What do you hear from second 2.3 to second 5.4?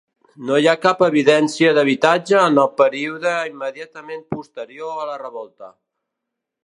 en el període immediatament posterior a la